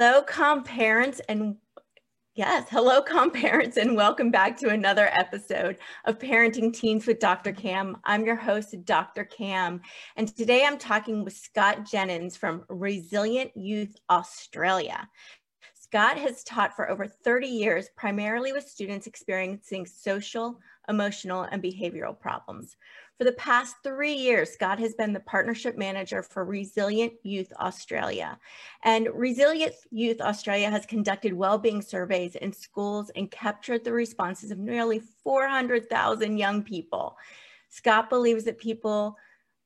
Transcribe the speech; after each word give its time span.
Hello, 0.00 0.22
com 0.22 0.62
parents, 0.62 1.20
and 1.28 1.56
yes, 2.36 2.68
hello, 2.70 3.02
com 3.02 3.32
parents, 3.32 3.76
and 3.76 3.96
welcome 3.96 4.30
back 4.30 4.56
to 4.58 4.68
another 4.68 5.08
episode 5.10 5.76
of 6.04 6.20
Parenting 6.20 6.72
Teens 6.72 7.04
with 7.04 7.18
Dr. 7.18 7.50
Cam. 7.50 7.96
I'm 8.04 8.24
your 8.24 8.36
host, 8.36 8.76
Dr. 8.84 9.24
Cam, 9.24 9.80
and 10.14 10.28
today 10.36 10.64
I'm 10.64 10.78
talking 10.78 11.24
with 11.24 11.32
Scott 11.32 11.84
Jennings 11.84 12.36
from 12.36 12.64
Resilient 12.68 13.50
Youth 13.56 13.96
Australia. 14.08 15.08
Scott 15.74 16.16
has 16.16 16.44
taught 16.44 16.76
for 16.76 16.88
over 16.88 17.08
30 17.08 17.48
years, 17.48 17.88
primarily 17.96 18.52
with 18.52 18.68
students 18.68 19.08
experiencing 19.08 19.84
social, 19.84 20.60
emotional, 20.88 21.42
and 21.42 21.62
behavioral 21.62 22.18
problems. 22.18 22.76
For 23.18 23.24
the 23.24 23.32
past 23.32 23.74
three 23.82 24.12
years, 24.12 24.50
Scott 24.50 24.78
has 24.78 24.94
been 24.94 25.12
the 25.12 25.20
partnership 25.20 25.76
manager 25.76 26.22
for 26.22 26.44
Resilient 26.44 27.14
Youth 27.24 27.52
Australia. 27.58 28.38
And 28.84 29.08
Resilient 29.12 29.74
Youth 29.90 30.20
Australia 30.20 30.70
has 30.70 30.86
conducted 30.86 31.32
well-being 31.32 31.82
surveys 31.82 32.36
in 32.36 32.52
schools 32.52 33.10
and 33.16 33.30
captured 33.30 33.82
the 33.82 33.92
responses 33.92 34.50
of 34.50 34.58
nearly 34.58 35.00
400,000 35.24 36.38
young 36.38 36.62
people. 36.62 37.16
Scott 37.68 38.08
believes 38.08 38.44
that 38.44 38.58
people 38.58 39.16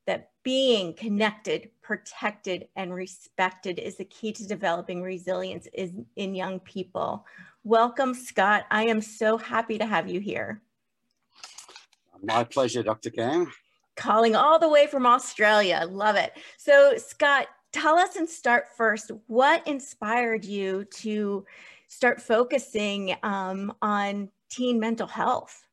that 0.05 0.31
being 0.43 0.93
connected, 0.93 1.69
protected, 1.81 2.67
and 2.75 2.93
respected 2.93 3.79
is 3.79 3.97
the 3.97 4.05
key 4.05 4.33
to 4.33 4.47
developing 4.47 5.01
resilience 5.01 5.67
in, 5.73 6.05
in 6.15 6.35
young 6.35 6.59
people. 6.59 7.25
Welcome, 7.63 8.13
Scott. 8.13 8.65
I 8.69 8.85
am 8.87 8.99
so 8.99 9.37
happy 9.37 9.77
to 9.77 9.85
have 9.85 10.09
you 10.09 10.19
here. 10.19 10.61
My 12.23 12.45
pleasure, 12.45 12.83
Dr. 12.83 13.09
Cam. 13.09 13.51
Calling 13.95 14.35
all 14.35 14.57
the 14.57 14.69
way 14.69 14.87
from 14.87 15.05
Australia. 15.05 15.85
Love 15.89 16.15
it. 16.15 16.31
So, 16.57 16.93
Scott, 16.97 17.47
tell 17.73 17.97
us 17.97 18.15
and 18.15 18.27
start 18.27 18.65
first 18.77 19.11
what 19.27 19.67
inspired 19.67 20.45
you 20.45 20.85
to 20.85 21.45
start 21.87 22.21
focusing 22.21 23.15
um, 23.23 23.73
on 23.81 24.29
teen 24.49 24.79
mental 24.79 25.07
health? 25.07 25.67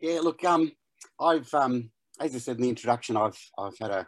Yeah, 0.00 0.20
look, 0.20 0.44
um, 0.44 0.70
I've, 1.18 1.52
um, 1.54 1.90
as 2.20 2.34
I 2.34 2.38
said 2.38 2.56
in 2.56 2.62
the 2.62 2.68
introduction, 2.68 3.16
I've, 3.16 3.38
I've 3.58 3.78
had 3.80 3.90
a, 3.90 4.06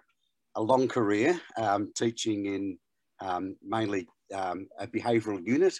a 0.56 0.62
long 0.62 0.88
career 0.88 1.40
um, 1.56 1.90
teaching 1.96 2.46
in 2.46 2.78
um, 3.20 3.56
mainly 3.62 4.06
um, 4.34 4.68
a 4.78 4.86
behavioural 4.86 5.44
unit, 5.44 5.74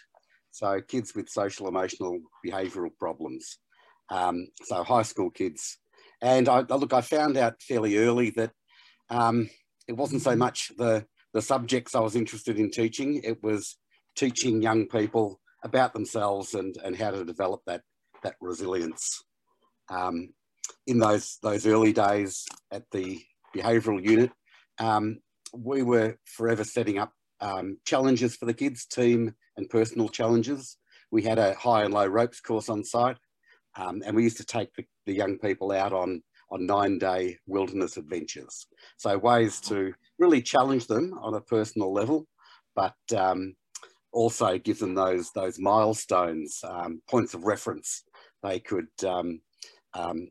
so 0.50 0.80
kids 0.80 1.14
with 1.14 1.28
social, 1.28 1.68
emotional, 1.68 2.18
behavioural 2.44 2.90
problems 2.98 3.58
um, 4.10 4.48
so 4.64 4.82
high 4.82 5.02
school 5.02 5.30
kids. 5.30 5.78
And 6.20 6.48
I, 6.48 6.60
look, 6.60 6.92
I 6.92 7.00
found 7.00 7.36
out 7.36 7.62
fairly 7.62 7.96
early 7.96 8.30
that 8.30 8.52
um, 9.08 9.48
it 9.88 9.96
wasn't 9.96 10.22
so 10.22 10.36
much 10.36 10.70
the, 10.76 11.06
the 11.32 11.42
subjects 11.42 11.94
I 11.94 12.00
was 12.00 12.16
interested 12.16 12.58
in 12.58 12.70
teaching, 12.70 13.20
it 13.24 13.42
was 13.42 13.76
teaching 14.16 14.62
young 14.62 14.86
people 14.86 15.40
about 15.64 15.92
themselves 15.92 16.54
and, 16.54 16.76
and 16.84 16.96
how 16.96 17.10
to 17.10 17.24
develop 17.24 17.62
that, 17.66 17.82
that 18.22 18.34
resilience. 18.40 19.22
Um, 19.88 20.30
in 20.86 20.98
those, 20.98 21.38
those 21.42 21.66
early 21.66 21.92
days 21.92 22.44
at 22.70 22.84
the 22.92 23.20
behavioural 23.54 24.04
unit, 24.04 24.30
um, 24.78 25.18
we 25.52 25.82
were 25.82 26.16
forever 26.24 26.64
setting 26.64 26.98
up 26.98 27.12
um, 27.40 27.78
challenges 27.84 28.36
for 28.36 28.46
the 28.46 28.54
kids, 28.54 28.86
team 28.86 29.34
and 29.56 29.68
personal 29.68 30.08
challenges. 30.08 30.76
We 31.10 31.22
had 31.22 31.38
a 31.38 31.54
high 31.54 31.84
and 31.84 31.92
low 31.92 32.06
ropes 32.06 32.40
course 32.40 32.68
on 32.68 32.84
site 32.84 33.16
um, 33.80 34.02
and 34.04 34.14
we 34.14 34.22
used 34.22 34.36
to 34.36 34.44
take 34.44 34.72
the, 34.74 34.84
the 35.06 35.14
young 35.14 35.38
people 35.38 35.72
out 35.72 35.92
on, 35.92 36.22
on 36.50 36.66
nine 36.66 36.98
day 36.98 37.36
wilderness 37.46 37.96
adventures. 37.96 38.66
So 38.96 39.16
ways 39.16 39.60
to 39.62 39.92
really 40.18 40.42
challenge 40.42 40.86
them 40.86 41.18
on 41.20 41.34
a 41.34 41.40
personal 41.40 41.92
level, 41.92 42.26
but 42.76 42.94
um, 43.16 43.54
also 44.12 44.58
give 44.58 44.78
them 44.78 44.94
those, 44.94 45.30
those 45.32 45.58
milestones, 45.58 46.60
um, 46.64 47.00
points 47.08 47.34
of 47.34 47.44
reference 47.44 48.04
they 48.42 48.58
could 48.58 48.88
um, 49.06 49.40
um, 49.94 50.28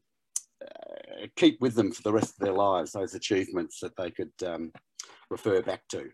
uh, 0.64 1.28
keep 1.36 1.62
with 1.62 1.76
them 1.76 1.92
for 1.92 2.02
the 2.04 2.14
rest 2.14 2.34
of 2.40 2.46
their 2.46 2.54
lives, 2.54 2.92
those 2.92 3.14
achievements 3.14 3.80
that 3.80 3.96
they 3.98 4.12
could 4.12 4.32
um, 4.46 4.72
refer 5.30 5.62
back 5.62 5.82
to. 5.90 6.10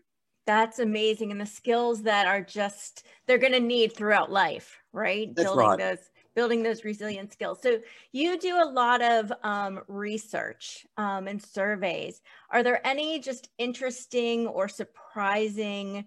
That's 0.46 0.78
amazing. 0.78 1.32
And 1.32 1.40
the 1.40 1.46
skills 1.46 2.02
that 2.04 2.26
are 2.26 2.42
just, 2.42 3.04
they're 3.26 3.38
going 3.38 3.52
to 3.52 3.60
need 3.60 3.92
throughout 3.92 4.30
life, 4.30 4.78
right? 4.92 5.34
That's 5.34 5.48
Building 5.48 5.66
right. 5.66 5.78
those 5.78 5.98
building 6.36 6.62
those 6.62 6.84
resilient 6.84 7.32
skills. 7.32 7.58
So 7.62 7.80
you 8.12 8.38
do 8.38 8.62
a 8.62 8.70
lot 8.70 9.02
of 9.02 9.32
um, 9.42 9.80
research 9.88 10.86
um, 10.98 11.26
and 11.26 11.42
surveys. 11.42 12.20
Are 12.50 12.62
there 12.62 12.86
any 12.86 13.18
just 13.18 13.48
interesting 13.58 14.46
or 14.46 14.68
surprising 14.68 16.04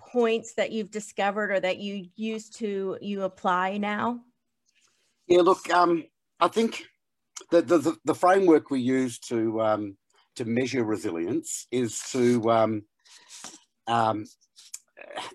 points 0.00 0.54
that 0.54 0.72
you've 0.72 0.90
discovered 0.90 1.52
or 1.52 1.60
that 1.60 1.78
you 1.78 2.08
use 2.16 2.48
to 2.50 2.96
you 3.00 3.22
apply 3.22 3.76
now? 3.76 4.20
Yeah, 5.28 5.42
look, 5.42 5.70
um, 5.70 6.04
I 6.40 6.48
think 6.48 6.86
the, 7.50 7.60
the, 7.60 7.96
the 8.04 8.14
framework 8.14 8.70
we 8.70 8.80
use 8.80 9.18
to 9.20 9.60
um, 9.60 9.96
to 10.36 10.44
measure 10.44 10.84
resilience 10.84 11.66
is 11.70 11.98
to 12.12 12.50
um, 12.50 12.82
um, 13.86 14.24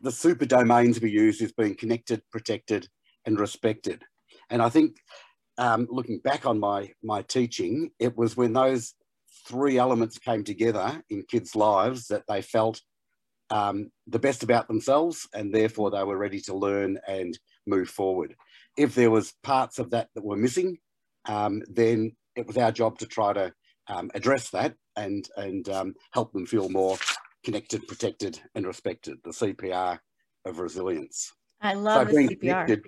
the 0.01 0.11
super 0.11 0.45
domains 0.45 1.01
we 1.01 1.11
use 1.11 1.41
is 1.41 1.51
being 1.51 1.75
connected, 1.75 2.21
protected, 2.31 2.87
and 3.25 3.39
respected. 3.39 4.03
And 4.51 4.61
I 4.61 4.69
think 4.69 4.97
um, 5.57 5.87
looking 5.89 6.19
back 6.19 6.45
on 6.45 6.59
my, 6.59 6.91
my 7.01 7.23
teaching, 7.23 7.89
it 7.97 8.15
was 8.15 8.37
when 8.37 8.53
those 8.53 8.93
three 9.47 9.77
elements 9.77 10.19
came 10.19 10.43
together 10.43 11.01
in 11.09 11.23
kids' 11.23 11.55
lives 11.55 12.07
that 12.07 12.23
they 12.27 12.41
felt 12.41 12.81
um, 13.49 13.89
the 14.07 14.19
best 14.19 14.43
about 14.43 14.67
themselves 14.67 15.27
and 15.33 15.53
therefore 15.53 15.91
they 15.91 16.03
were 16.03 16.17
ready 16.17 16.39
to 16.41 16.53
learn 16.53 16.99
and 17.07 17.37
move 17.65 17.89
forward. 17.89 18.35
If 18.77 18.95
there 18.95 19.11
was 19.11 19.33
parts 19.43 19.79
of 19.79 19.89
that 19.91 20.09
that 20.15 20.23
were 20.23 20.37
missing, 20.37 20.77
um, 21.25 21.61
then 21.67 22.15
it 22.35 22.47
was 22.47 22.57
our 22.57 22.71
job 22.71 22.97
to 22.99 23.05
try 23.05 23.33
to 23.33 23.53
um, 23.87 24.11
address 24.13 24.49
that 24.51 24.75
and, 24.95 25.27
and 25.35 25.67
um, 25.69 25.93
help 26.13 26.31
them 26.33 26.45
feel 26.45 26.69
more 26.69 26.97
connected, 27.43 27.87
protected 27.87 28.39
and 28.55 28.65
respected, 28.65 29.17
the 29.23 29.31
CPR 29.31 29.99
of 30.45 30.59
resilience. 30.59 31.33
I 31.61 31.73
love 31.73 32.09
so 32.09 32.13
the 32.13 32.35
CPR 32.35 32.83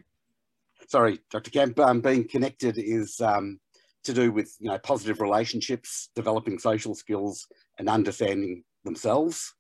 sorry, 0.88 1.20
Dr. 1.32 1.52
Cam, 1.52 1.74
um, 1.78 2.02
being 2.02 2.28
connected 2.28 2.78
is 2.78 3.20
um, 3.22 3.60
to 4.04 4.14
do 4.14 4.32
with 4.32 4.56
you 4.60 4.70
know 4.70 4.78
positive 4.80 5.22
relationships, 5.22 6.10
developing 6.16 6.60
social 6.60 6.96
skills, 6.96 7.48
and 7.80 7.90
understanding 7.90 8.64
themselves. 8.84 9.54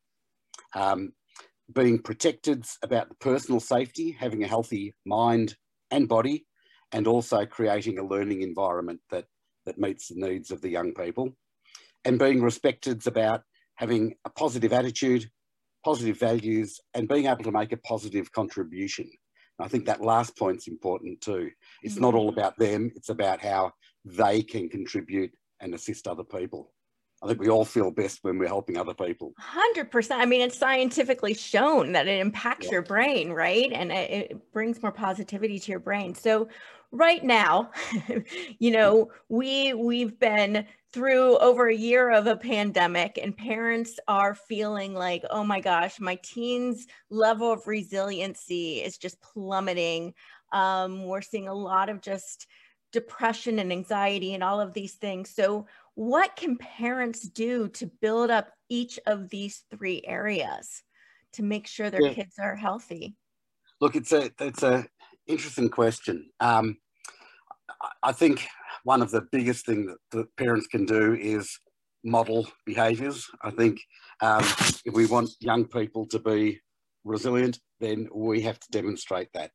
Um, 0.75 1.13
being 1.73 2.00
protected 2.00 2.66
about 2.81 3.19
personal 3.19 3.59
safety, 3.59 4.12
having 4.12 4.44
a 4.44 4.47
healthy 4.47 4.94
mind 5.06 5.56
and 5.91 6.07
body, 6.07 6.45
and 6.91 7.07
also 7.07 7.45
creating 7.45 7.97
a 7.97 8.06
learning 8.06 8.41
environment 8.41 9.00
that 9.09 9.25
that 9.66 9.79
meets 9.79 10.09
the 10.09 10.16
needs 10.16 10.51
of 10.51 10.62
the 10.62 10.69
young 10.69 10.94
people. 10.94 11.29
And 12.06 12.19
being 12.19 12.41
respected 12.41 13.06
about 13.07 13.44
having 13.75 14.16
a 14.25 14.29
positive 14.29 14.73
attitude, 14.73 15.29
positive 15.85 16.19
values, 16.19 16.79
and 16.94 17.07
being 17.07 17.28
able 17.28 17.44
to 17.44 17.51
make 17.51 17.72
a 17.72 17.78
positive 17.78 18.31
contribution. 18.31 19.09
I 19.59 19.68
think 19.68 19.86
that 19.86 20.02
last 20.02 20.38
point's 20.38 20.68
important 20.68 21.22
too. 21.22 21.51
It's 21.83 21.98
not 21.98 22.16
all 22.16 22.30
mm. 22.30 22.33
about 22.33 22.57
them, 22.57 22.92
it's 22.95 23.10
about 23.10 23.39
how 23.39 23.72
they 24.06 24.42
can 24.42 24.69
contribute 24.69 25.31
and 25.60 25.74
assist 25.74 26.07
other 26.07 26.24
people. 26.24 26.72
I 27.24 27.27
think 27.27 27.39
we 27.39 27.50
all 27.50 27.63
feel 27.63 27.89
best 27.89 28.19
when 28.24 28.38
we're 28.38 28.48
helping 28.48 28.77
other 28.77 28.94
people. 28.94 29.33
100%. 29.39 30.12
I 30.12 30.25
mean, 30.25 30.42
it's 30.42 30.57
scientifically 30.57 31.33
shown 31.33 31.94
that 31.94 32.06
it 32.06 32.19
impacts 32.19 32.66
yeah. 32.66 32.74
your 32.74 32.81
brain, 32.81 33.31
right? 33.31 33.72
And 33.72 33.94
it, 33.94 34.12
it, 34.31 34.51
brings 34.51 34.81
more 34.81 34.92
positivity 34.92 35.57
to 35.57 35.72
your 35.72 35.80
brain. 35.80 36.13
So, 36.13 36.50
right 36.94 37.24
now, 37.24 37.72
you 38.60 38.72
know, 38.72 39.12
we 39.28 39.74
we've 39.74 40.18
been 40.18 40.66
through 40.94 41.38
over 41.40 41.68
a 41.68 41.75
year 41.75 42.12
of 42.12 42.28
a 42.28 42.38
pandemic 42.38 43.19
and 43.22 43.36
parents 43.36 44.00
are 44.07 44.36
feeling 44.36 44.94
like, 44.94 45.24
"Oh 45.30 45.44
my 45.44 45.60
gosh, 45.60 46.00
my 46.00 46.18
teens 46.24 46.88
level 47.10 47.51
of 47.51 47.68
resiliency 47.68 48.81
is 48.81 48.98
just 48.98 49.19
plummeting." 49.22 50.13
Um, 50.54 51.06
we're 51.06 51.22
seeing 51.22 51.48
a 51.48 51.54
lot 51.54 51.90
of 51.90 52.00
just 52.00 52.48
depression 52.94 53.57
and 53.57 53.72
anxiety 53.72 54.36
and 54.36 54.44
all 54.44 54.62
of 54.62 54.74
these 54.74 54.94
things. 54.94 55.31
So, 55.31 55.66
what 55.96 56.36
can 56.36 56.57
parents 56.57 57.28
do 57.28 57.68
to 57.69 57.88
build 58.01 58.30
up 58.30 58.50
each 58.69 59.00
of 59.07 59.30
these 59.30 59.63
three 59.72 60.04
areas 60.06 60.84
to 61.34 61.44
make 61.44 61.66
sure 61.66 61.89
their 61.89 62.04
yeah. 62.04 62.13
kids 62.13 62.36
are 62.39 62.56
healthy? 62.56 63.16
Look, 63.81 63.96
it's 63.96 64.12
a 64.12 64.31
it's 64.39 64.62
a 64.62 64.86
interesting 65.28 65.70
question. 65.70 66.30
Um, 66.40 66.78
I 68.02 68.12
think 68.12 68.48
one 68.84 69.02
of 69.02 69.12
the 69.12 69.22
biggest 69.31 69.66
things 69.66 69.88
that, 69.88 69.98
that 70.18 70.36
parents 70.38 70.68
can 70.68 70.86
do 70.86 71.14
is 71.14 71.58
model 72.04 72.48
behaviours. 72.66 73.28
I 73.42 73.52
think 73.52 73.80
um, 74.22 74.44
if 74.86 74.94
we 74.94 75.06
want 75.06 75.31
young 75.40 75.66
people 75.66 76.06
to 76.08 76.20
be 76.20 76.60
resilient, 77.04 77.60
then 77.80 78.10
we 78.14 78.42
have 78.42 78.60
to 78.60 78.72
demonstrate 78.72 79.30
that. 79.34 79.52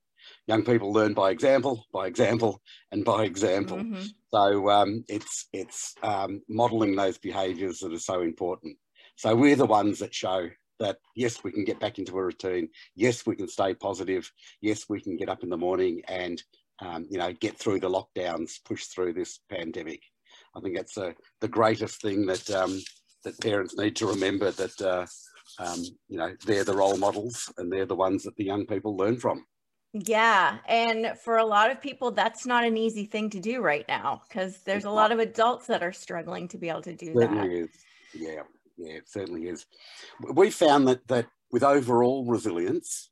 Young 0.46 0.64
people 0.64 0.92
learn 0.92 1.14
by 1.14 1.30
example, 1.30 1.86
by 1.92 2.06
example, 2.06 2.60
and 2.92 3.04
by 3.04 3.24
example. 3.24 3.78
Mm-hmm. 3.78 4.02
So 4.32 4.68
um, 4.68 5.04
it's 5.08 5.46
it's 5.52 5.94
um, 6.02 6.42
modelling 6.48 6.96
those 6.96 7.18
behaviours 7.18 7.78
that 7.80 7.92
are 7.92 7.98
so 7.98 8.20
important. 8.22 8.76
So 9.16 9.34
we're 9.34 9.56
the 9.56 9.66
ones 9.66 9.98
that 10.00 10.14
show 10.14 10.48
that 10.78 10.98
yes, 11.14 11.42
we 11.44 11.52
can 11.52 11.64
get 11.64 11.80
back 11.80 11.98
into 11.98 12.16
a 12.18 12.24
routine. 12.24 12.68
Yes, 12.94 13.26
we 13.26 13.36
can 13.36 13.48
stay 13.48 13.74
positive. 13.74 14.30
Yes, 14.60 14.84
we 14.88 15.00
can 15.00 15.16
get 15.16 15.28
up 15.28 15.42
in 15.42 15.50
the 15.50 15.56
morning 15.56 16.02
and 16.08 16.42
um, 16.80 17.06
you 17.10 17.18
know 17.18 17.32
get 17.32 17.56
through 17.58 17.80
the 17.80 17.90
lockdowns, 17.90 18.62
push 18.64 18.84
through 18.84 19.14
this 19.14 19.40
pandemic. 19.50 20.02
I 20.54 20.60
think 20.60 20.76
that's 20.76 20.96
a, 20.96 21.14
the 21.40 21.48
greatest 21.48 22.00
thing 22.00 22.26
that 22.26 22.50
um, 22.50 22.80
that 23.24 23.40
parents 23.40 23.76
need 23.76 23.96
to 23.96 24.06
remember 24.06 24.50
that 24.52 24.80
uh, 24.80 25.06
um, 25.58 25.82
you 26.08 26.18
know 26.18 26.34
they're 26.46 26.64
the 26.64 26.76
role 26.76 26.96
models 26.96 27.52
and 27.58 27.72
they're 27.72 27.86
the 27.86 27.96
ones 27.96 28.24
that 28.24 28.36
the 28.36 28.44
young 28.44 28.66
people 28.66 28.96
learn 28.96 29.18
from. 29.18 29.44
Yeah, 29.94 30.58
and 30.68 31.18
for 31.24 31.38
a 31.38 31.44
lot 31.44 31.70
of 31.70 31.80
people, 31.80 32.10
that's 32.10 32.44
not 32.44 32.64
an 32.64 32.76
easy 32.76 33.06
thing 33.06 33.30
to 33.30 33.40
do 33.40 33.62
right 33.62 33.86
now 33.88 34.20
because 34.28 34.58
there's 34.58 34.84
a 34.84 34.90
lot 34.90 35.12
of 35.12 35.18
adults 35.18 35.66
that 35.68 35.82
are 35.82 35.92
struggling 35.92 36.46
to 36.48 36.58
be 36.58 36.68
able 36.68 36.82
to 36.82 36.94
do 36.94 37.14
certainly 37.14 37.48
that. 37.48 37.64
Is. 37.64 37.68
Yeah, 38.14 38.42
yeah, 38.78 38.94
it 38.94 39.08
certainly 39.08 39.48
is. 39.48 39.66
We 40.32 40.50
found 40.50 40.88
that 40.88 41.06
that 41.08 41.26
with 41.50 41.62
overall 41.62 42.24
resilience, 42.24 43.10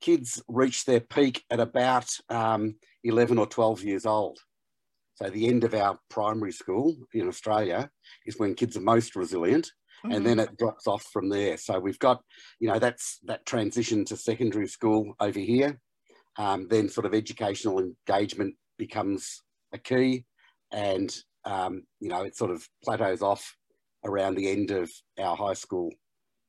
kids 0.00 0.42
reach 0.48 0.84
their 0.84 1.00
peak 1.00 1.44
at 1.50 1.60
about 1.60 2.08
um, 2.28 2.76
11 3.04 3.38
or 3.38 3.46
12 3.46 3.82
years 3.82 4.06
old. 4.06 4.38
So 5.14 5.28
the 5.28 5.48
end 5.48 5.64
of 5.64 5.74
our 5.74 5.98
primary 6.08 6.52
school 6.52 6.96
in 7.12 7.26
Australia 7.26 7.90
is 8.24 8.38
when 8.38 8.54
kids 8.54 8.76
are 8.76 8.82
most 8.82 9.16
resilient, 9.16 9.72
mm-hmm. 10.04 10.14
and 10.14 10.24
then 10.24 10.38
it 10.38 10.56
drops 10.58 10.86
off 10.86 11.04
from 11.12 11.28
there. 11.28 11.56
So 11.56 11.80
we've 11.80 11.98
got, 11.98 12.22
you 12.60 12.68
know, 12.68 12.78
that's 12.78 13.18
that 13.24 13.44
transition 13.44 14.04
to 14.06 14.16
secondary 14.16 14.68
school 14.68 15.14
over 15.18 15.40
here. 15.40 15.80
Um, 16.38 16.68
then 16.68 16.88
sort 16.88 17.04
of 17.04 17.14
educational 17.14 17.80
engagement 17.80 18.54
becomes 18.78 19.42
a 19.72 19.78
key, 19.78 20.24
and 20.72 21.12
um, 21.44 21.82
you 21.98 22.08
know 22.08 22.22
it 22.22 22.36
sort 22.36 22.52
of 22.52 22.64
plateaus 22.84 23.22
off 23.22 23.56
around 24.04 24.34
the 24.34 24.48
end 24.48 24.70
of 24.70 24.90
our 25.18 25.36
high 25.36 25.54
school 25.54 25.90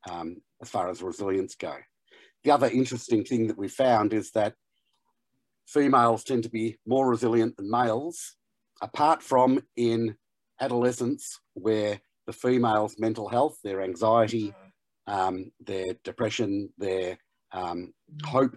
um, 0.10 0.38
as 0.62 0.70
far 0.70 0.90
as 0.90 1.02
resilience 1.02 1.56
go. 1.56 1.76
The 2.44 2.52
other 2.52 2.68
interesting 2.68 3.24
thing 3.24 3.48
that 3.48 3.58
we 3.58 3.68
found 3.68 4.14
is 4.14 4.32
that 4.32 4.56
females 5.68 6.24
tend 6.24 6.44
to 6.44 6.50
be 6.50 6.78
more 6.86 7.10
resilient 7.10 7.58
than 7.58 7.70
males, 7.70 8.36
apart 8.82 9.22
from 9.22 9.62
in 9.76 10.16
adolescence, 10.62 11.40
where 11.54 12.00
the 12.28 12.34
females' 12.34 12.96
mental 12.98 13.28
health, 13.28 13.58
their 13.64 13.82
anxiety, 13.82 14.54
um, 15.08 15.52
their 15.60 15.96
depression, 16.04 16.70
their 16.78 17.18
um, 17.52 17.94
hope 18.24 18.56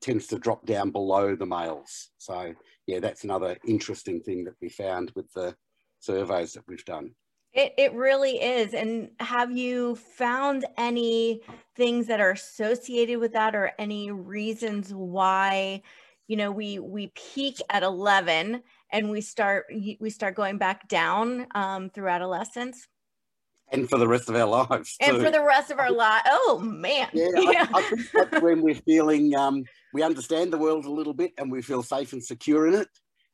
tends 0.00 0.26
to 0.28 0.38
drop 0.38 0.64
down 0.66 0.90
below 0.90 1.34
the 1.34 1.46
males. 1.46 2.10
So, 2.18 2.54
yeah, 2.86 3.00
that's 3.00 3.24
another 3.24 3.56
interesting 3.66 4.20
thing 4.20 4.44
that 4.44 4.54
we 4.60 4.68
found 4.68 5.12
with 5.16 5.32
the 5.32 5.56
surveys 5.98 6.52
that 6.52 6.64
we've 6.68 6.84
done. 6.84 7.14
It, 7.52 7.72
it 7.78 7.92
really 7.94 8.40
is. 8.42 8.74
And 8.74 9.10
have 9.20 9.56
you 9.56 9.96
found 9.96 10.66
any 10.76 11.40
things 11.76 12.06
that 12.08 12.20
are 12.20 12.32
associated 12.32 13.18
with 13.18 13.32
that 13.32 13.54
or 13.54 13.72
any 13.78 14.10
reasons 14.10 14.92
why, 14.92 15.82
you 16.26 16.36
know, 16.36 16.52
we, 16.52 16.78
we 16.78 17.10
peak 17.14 17.60
at 17.70 17.82
11 17.82 18.62
and 18.92 19.10
we 19.10 19.20
start, 19.20 19.66
we 19.98 20.10
start 20.10 20.34
going 20.34 20.58
back 20.58 20.88
down 20.88 21.46
um, 21.54 21.88
through 21.90 22.08
adolescence? 22.08 22.86
And 23.70 23.88
for 23.88 23.98
the 23.98 24.08
rest 24.08 24.28
of 24.28 24.36
our 24.36 24.46
lives. 24.46 24.96
And 25.00 25.22
for 25.22 25.30
the 25.30 25.42
rest 25.42 25.70
of 25.70 25.78
our 25.78 25.90
lives. 25.90 26.24
Oh 26.26 26.58
man. 26.58 27.08
Yeah, 27.12 27.28
yeah. 27.34 27.66
I, 27.74 27.78
I, 27.78 27.82
think 27.82 28.10
that's 28.12 28.42
when 28.42 28.62
we're 28.62 28.74
feeling, 28.74 29.34
um, 29.36 29.64
we 29.92 30.02
understand 30.02 30.52
the 30.52 30.58
world 30.58 30.84
a 30.84 30.90
little 30.90 31.14
bit 31.14 31.32
and 31.38 31.50
we 31.50 31.62
feel 31.62 31.82
safe 31.82 32.12
and 32.12 32.24
secure 32.24 32.66
in 32.66 32.74
it. 32.74 32.88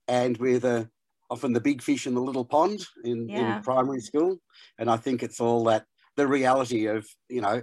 And 0.08 0.36
we're 0.36 0.58
the, 0.58 0.88
often 1.30 1.52
the 1.52 1.60
big 1.60 1.82
fish 1.82 2.06
in 2.06 2.14
the 2.14 2.20
little 2.20 2.44
pond 2.44 2.84
in, 3.04 3.28
yeah. 3.28 3.56
in 3.56 3.62
primary 3.62 4.00
school. 4.00 4.38
And 4.78 4.90
I 4.90 4.96
think 4.96 5.22
it's 5.22 5.40
all 5.40 5.64
that 5.64 5.84
the 6.16 6.26
reality 6.26 6.86
of, 6.86 7.06
you 7.28 7.40
know, 7.40 7.62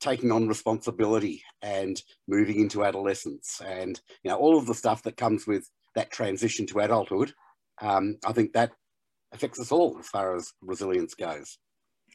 taking 0.00 0.30
on 0.30 0.48
responsibility 0.48 1.42
and 1.62 2.00
moving 2.28 2.60
into 2.60 2.84
adolescence 2.84 3.60
and, 3.64 4.00
you 4.22 4.30
know, 4.30 4.36
all 4.36 4.58
of 4.58 4.66
the 4.66 4.74
stuff 4.74 5.02
that 5.02 5.16
comes 5.16 5.46
with 5.46 5.68
that 5.94 6.10
transition 6.10 6.66
to 6.66 6.80
adulthood. 6.80 7.32
Um, 7.80 8.18
I 8.26 8.32
think 8.32 8.52
that 8.52 8.72
affects 9.32 9.58
us 9.58 9.72
all 9.72 9.96
as 9.98 10.08
far 10.08 10.36
as 10.36 10.52
resilience 10.60 11.14
goes. 11.14 11.58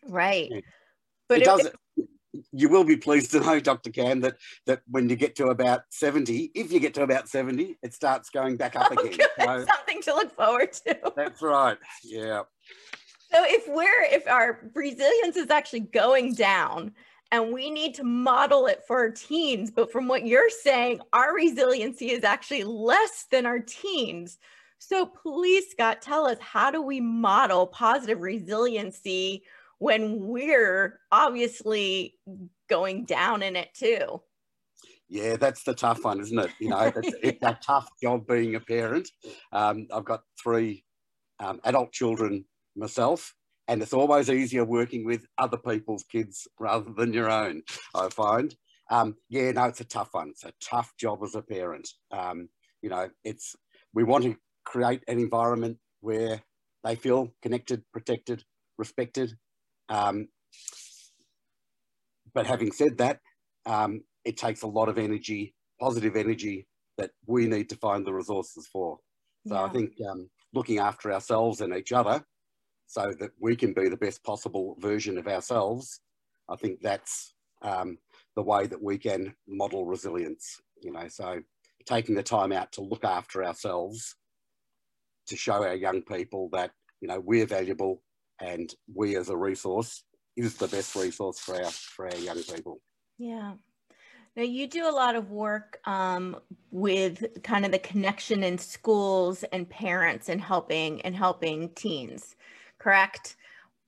Right. 0.07 0.49
Yeah. 0.51 0.61
But 1.27 1.39
it, 1.39 1.41
it 1.41 1.45
does 1.45 1.69
you 2.51 2.69
will 2.69 2.83
be 2.83 2.97
pleased 2.97 3.31
to 3.31 3.39
know, 3.39 3.59
Dr. 3.59 3.89
Cam, 3.89 4.21
that 4.21 4.35
that 4.65 4.81
when 4.87 5.09
you 5.09 5.15
get 5.15 5.35
to 5.37 5.47
about 5.47 5.81
70, 5.89 6.51
if 6.53 6.71
you 6.71 6.79
get 6.79 6.93
to 6.95 7.03
about 7.03 7.27
70, 7.27 7.77
it 7.81 7.93
starts 7.93 8.29
going 8.29 8.57
back 8.57 8.75
up 8.75 8.91
oh, 8.91 9.05
again. 9.05 9.19
So, 9.39 9.65
something 9.65 10.01
to 10.03 10.13
look 10.13 10.35
forward 10.35 10.73
to. 10.73 10.99
That's 11.15 11.41
right. 11.41 11.77
Yeah. 12.03 12.43
So 13.31 13.43
if 13.45 13.67
we're 13.67 14.03
if 14.03 14.27
our 14.27 14.69
resilience 14.73 15.37
is 15.37 15.49
actually 15.49 15.81
going 15.81 16.33
down 16.33 16.93
and 17.31 17.53
we 17.53 17.69
need 17.69 17.93
to 17.95 18.03
model 18.03 18.65
it 18.65 18.83
for 18.87 18.97
our 18.97 19.11
teens, 19.11 19.71
but 19.71 19.91
from 19.91 20.07
what 20.07 20.25
you're 20.25 20.49
saying, 20.49 20.99
our 21.13 21.35
resiliency 21.35 22.11
is 22.11 22.23
actually 22.23 22.63
less 22.63 23.27
than 23.31 23.45
our 23.45 23.59
teens. 23.59 24.39
So 24.79 25.05
please, 25.05 25.69
Scott, 25.71 26.01
tell 26.01 26.25
us 26.25 26.37
how 26.39 26.71
do 26.71 26.81
we 26.81 26.99
model 26.99 27.67
positive 27.67 28.21
resiliency 28.21 29.43
when 29.79 30.19
we're 30.19 30.99
obviously 31.11 32.15
going 32.69 33.05
down 33.05 33.41
in 33.41 33.55
it 33.55 33.69
too. 33.73 34.21
Yeah, 35.07 35.37
that's 35.37 35.63
the 35.63 35.73
tough 35.73 36.03
one, 36.03 36.19
isn't 36.19 36.37
it? 36.37 36.51
You 36.59 36.69
know, 36.69 36.91
it's, 36.95 37.15
it's 37.23 37.39
a 37.41 37.57
tough 37.63 37.89
job 38.01 38.27
being 38.27 38.55
a 38.55 38.59
parent. 38.59 39.09
Um, 39.51 39.87
I've 39.91 40.05
got 40.05 40.21
three 40.41 40.85
um, 41.39 41.59
adult 41.63 41.91
children 41.91 42.45
myself, 42.75 43.33
and 43.67 43.81
it's 43.81 43.93
always 43.93 44.29
easier 44.29 44.65
working 44.65 45.05
with 45.05 45.25
other 45.37 45.57
people's 45.57 46.03
kids 46.03 46.47
rather 46.59 46.91
than 46.95 47.13
your 47.13 47.29
own, 47.29 47.63
I 47.95 48.09
find. 48.09 48.55
Um, 48.91 49.15
yeah, 49.29 49.51
no, 49.51 49.65
it's 49.65 49.81
a 49.81 49.85
tough 49.85 50.09
one. 50.11 50.29
It's 50.29 50.43
a 50.43 50.53
tough 50.61 50.93
job 50.99 51.19
as 51.23 51.35
a 51.35 51.41
parent. 51.41 51.87
Um, 52.11 52.49
you 52.81 52.89
know, 52.89 53.09
it's 53.23 53.55
we 53.93 54.03
want 54.03 54.25
to 54.25 54.35
create 54.65 55.03
an 55.07 55.19
environment 55.19 55.77
where 56.01 56.41
they 56.83 56.95
feel 56.95 57.33
connected, 57.41 57.83
protected, 57.91 58.43
respected, 58.77 59.33
um, 59.89 60.27
but 62.33 62.47
having 62.47 62.71
said 62.71 62.97
that, 62.97 63.19
um, 63.65 64.01
it 64.25 64.37
takes 64.37 64.61
a 64.61 64.67
lot 64.67 64.89
of 64.89 64.97
energy, 64.97 65.55
positive 65.79 66.15
energy 66.15 66.67
that 66.97 67.11
we 67.25 67.47
need 67.47 67.69
to 67.69 67.75
find 67.77 68.05
the 68.05 68.13
resources 68.13 68.67
for. 68.71 68.97
So 69.47 69.55
yeah. 69.55 69.63
I 69.63 69.69
think 69.69 69.93
um, 70.09 70.29
looking 70.53 70.79
after 70.79 71.11
ourselves 71.11 71.61
and 71.61 71.73
each 71.73 71.91
other 71.91 72.23
so 72.87 73.11
that 73.19 73.31
we 73.39 73.55
can 73.55 73.73
be 73.73 73.87
the 73.87 73.97
best 73.97 74.23
possible 74.23 74.75
version 74.79 75.17
of 75.17 75.27
ourselves, 75.27 76.01
I 76.49 76.55
think 76.55 76.79
that's 76.81 77.33
um, 77.61 77.97
the 78.35 78.43
way 78.43 78.67
that 78.67 78.81
we 78.81 78.97
can 78.97 79.33
model 79.47 79.85
resilience, 79.85 80.59
you 80.81 80.91
know, 80.91 81.07
so 81.07 81.39
taking 81.85 82.15
the 82.15 82.23
time 82.23 82.51
out 82.51 82.71
to 82.73 82.81
look 82.81 83.03
after 83.03 83.43
ourselves 83.43 84.15
to 85.27 85.35
show 85.35 85.63
our 85.63 85.75
young 85.75 86.01
people 86.01 86.49
that, 86.51 86.71
you 87.01 87.07
know, 87.07 87.19
we're 87.19 87.45
valuable, 87.45 88.01
and 88.41 88.73
we 88.93 89.15
as 89.15 89.29
a 89.29 89.37
resource 89.37 90.03
is 90.35 90.55
the 90.55 90.67
best 90.67 90.95
resource 90.95 91.39
for 91.39 91.55
our 91.55 91.71
for 91.71 92.05
our 92.05 92.17
young 92.17 92.41
people. 92.41 92.79
Yeah. 93.17 93.53
Now 94.35 94.43
you 94.43 94.67
do 94.67 94.87
a 94.87 94.91
lot 94.91 95.15
of 95.15 95.31
work 95.31 95.79
um, 95.85 96.37
with 96.71 97.43
kind 97.43 97.65
of 97.65 97.71
the 97.71 97.79
connection 97.79 98.43
in 98.43 98.57
schools 98.57 99.43
and 99.51 99.69
parents 99.69 100.29
and 100.29 100.39
helping 100.39 101.01
and 101.01 101.15
helping 101.15 101.69
teens, 101.69 102.35
correct? 102.77 103.35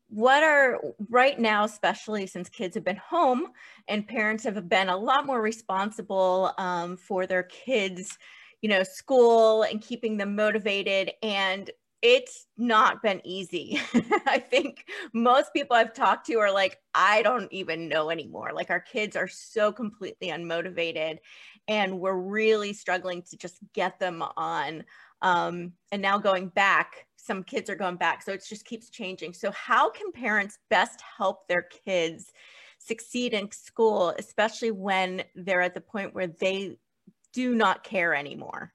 What 0.09 0.43
are 0.43 0.81
right 1.09 1.39
now, 1.39 1.63
especially 1.63 2.27
since 2.27 2.49
kids 2.49 2.75
have 2.75 2.83
been 2.83 2.97
home 2.97 3.47
and 3.87 4.05
parents 4.05 4.43
have 4.43 4.67
been 4.67 4.89
a 4.89 4.97
lot 4.97 5.25
more 5.25 5.41
responsible 5.41 6.51
um, 6.57 6.97
for 6.97 7.25
their 7.25 7.43
kids, 7.43 8.17
you 8.61 8.67
know, 8.67 8.83
school 8.83 9.63
and 9.63 9.81
keeping 9.81 10.17
them 10.17 10.35
motivated 10.35 11.11
and 11.23 11.71
it's 12.01 12.47
not 12.57 13.03
been 13.03 13.21
easy. 13.23 13.79
I 14.25 14.39
think 14.39 14.85
most 15.13 15.53
people 15.53 15.75
I've 15.75 15.93
talked 15.93 16.25
to 16.27 16.35
are 16.35 16.51
like, 16.51 16.77
I 16.95 17.21
don't 17.21 17.51
even 17.51 17.87
know 17.87 18.09
anymore. 18.09 18.51
Like, 18.53 18.69
our 18.69 18.79
kids 18.79 19.15
are 19.15 19.27
so 19.27 19.71
completely 19.71 20.29
unmotivated, 20.29 21.17
and 21.67 21.99
we're 21.99 22.17
really 22.17 22.73
struggling 22.73 23.21
to 23.29 23.37
just 23.37 23.59
get 23.73 23.99
them 23.99 24.23
on. 24.35 24.83
Um, 25.21 25.73
and 25.91 26.01
now 26.01 26.17
going 26.17 26.47
back, 26.47 27.05
some 27.17 27.43
kids 27.43 27.69
are 27.69 27.75
going 27.75 27.97
back. 27.97 28.23
So 28.23 28.31
it 28.31 28.43
just 28.47 28.65
keeps 28.65 28.89
changing. 28.89 29.33
So, 29.33 29.51
how 29.51 29.89
can 29.89 30.11
parents 30.11 30.57
best 30.69 31.01
help 31.17 31.47
their 31.47 31.67
kids 31.85 32.31
succeed 32.79 33.33
in 33.33 33.51
school, 33.51 34.13
especially 34.17 34.71
when 34.71 35.23
they're 35.35 35.61
at 35.61 35.75
the 35.75 35.81
point 35.81 36.15
where 36.15 36.27
they 36.27 36.77
do 37.33 37.53
not 37.53 37.83
care 37.83 38.15
anymore? 38.15 38.73